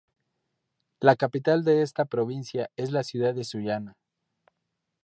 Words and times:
La 0.99 1.15
Capital 1.15 1.63
de 1.63 1.83
esta 1.83 2.05
provincia 2.05 2.71
es 2.75 2.91
la 2.91 3.03
ciudad 3.03 3.35
de 3.35 3.43
Sullana. 3.43 3.97